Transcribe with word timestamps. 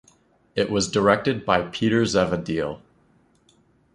It 0.55 0.71
was 0.71 0.89
directed 0.89 1.45
by 1.45 1.61
Peter 1.61 2.01
Zavadil. 2.01 2.81